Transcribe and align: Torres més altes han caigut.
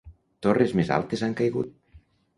Torres 0.45 0.73
més 0.79 0.89
altes 0.97 1.23
han 1.29 1.37
caigut. 1.43 2.01